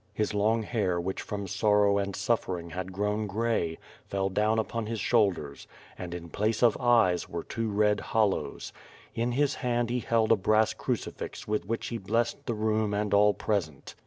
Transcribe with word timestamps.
His 0.15 0.33
long 0.33 0.63
hair 0.63 0.99
which 0.99 1.21
from 1.21 1.45
sorrow 1.47 1.99
and 1.99 2.15
suf 2.15 2.47
fering 2.47 2.71
had 2.71 2.91
grown 2.91 3.27
gray, 3.27 3.77
fell 4.07 4.29
down 4.29 4.57
upon 4.57 4.87
his 4.87 4.99
shoulders 4.99 5.67
and, 5.95 6.15
in 6.15 6.27
place 6.29 6.63
of 6.63 6.75
eyes, 6.79 7.29
were 7.29 7.43
two 7.43 7.69
red 7.69 7.99
hollows. 7.99 8.73
In 9.13 9.33
his 9.33 9.53
hand 9.61 9.91
he 9.91 9.99
held 9.99 10.31
a 10.31 10.35
brass 10.35 10.73
crucifix 10.73 11.47
with 11.47 11.67
which 11.67 11.89
he 11.89 11.99
blessed 11.99 12.47
the 12.47 12.55
room 12.55 12.95
and 12.95 13.13
all 13.13 13.35
present. 13.35 13.93